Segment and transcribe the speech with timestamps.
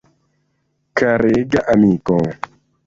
[0.97, 2.15] Karega amiko!